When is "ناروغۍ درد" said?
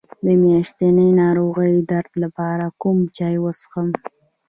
1.21-2.11